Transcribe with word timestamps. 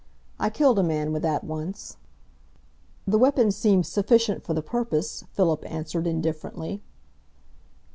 "I 0.39 0.49
killed 0.49 0.79
a 0.79 0.81
man 0.83 1.13
with 1.13 1.21
that 1.21 1.43
once." 1.43 1.97
"The 3.05 3.19
weapon 3.19 3.51
seems 3.51 3.87
sufficient 3.87 4.43
for 4.43 4.55
the 4.55 4.63
purpose," 4.63 5.23
Philip 5.33 5.63
answered 5.71 6.07
indifferently. 6.07 6.81